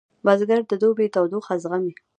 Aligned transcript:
بزګر 0.25 0.61
د 0.67 0.73
دوبي 0.81 1.07
تودوخه 1.15 1.53
زغمي 1.63 1.93